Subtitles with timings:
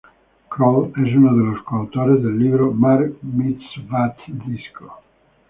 [0.49, 4.15] Kroll es uno de los co-autores del libro "Bar Mitzvah
[4.47, 4.91] Disco".